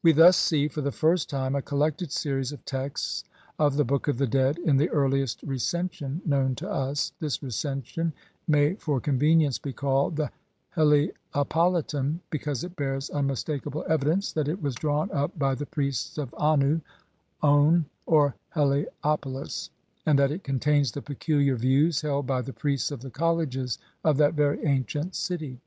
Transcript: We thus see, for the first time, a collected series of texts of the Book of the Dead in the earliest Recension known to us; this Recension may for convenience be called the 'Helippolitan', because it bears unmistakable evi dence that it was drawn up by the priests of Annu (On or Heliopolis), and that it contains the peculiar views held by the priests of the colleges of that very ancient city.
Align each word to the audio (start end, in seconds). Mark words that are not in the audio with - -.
We 0.04 0.12
thus 0.12 0.38
see, 0.38 0.68
for 0.68 0.80
the 0.80 0.90
first 0.90 1.28
time, 1.28 1.54
a 1.54 1.60
collected 1.60 2.10
series 2.10 2.50
of 2.50 2.64
texts 2.64 3.24
of 3.58 3.76
the 3.76 3.84
Book 3.84 4.08
of 4.08 4.16
the 4.16 4.26
Dead 4.26 4.56
in 4.56 4.78
the 4.78 4.88
earliest 4.88 5.42
Recension 5.42 6.22
known 6.24 6.54
to 6.54 6.70
us; 6.70 7.12
this 7.20 7.42
Recension 7.42 8.14
may 8.48 8.74
for 8.76 9.02
convenience 9.02 9.58
be 9.58 9.74
called 9.74 10.16
the 10.16 10.30
'Helippolitan', 10.74 12.20
because 12.30 12.64
it 12.64 12.74
bears 12.74 13.10
unmistakable 13.10 13.84
evi 13.86 14.04
dence 14.04 14.32
that 14.32 14.48
it 14.48 14.62
was 14.62 14.76
drawn 14.76 15.10
up 15.12 15.38
by 15.38 15.54
the 15.54 15.66
priests 15.66 16.16
of 16.16 16.30
Annu 16.38 16.80
(On 17.42 17.84
or 18.06 18.34
Heliopolis), 18.54 19.68
and 20.06 20.18
that 20.18 20.30
it 20.32 20.42
contains 20.42 20.90
the 20.92 21.02
peculiar 21.02 21.56
views 21.56 22.00
held 22.00 22.26
by 22.26 22.40
the 22.40 22.54
priests 22.54 22.90
of 22.90 23.02
the 23.02 23.10
colleges 23.10 23.78
of 24.04 24.16
that 24.16 24.32
very 24.32 24.64
ancient 24.64 25.14
city. 25.14 25.60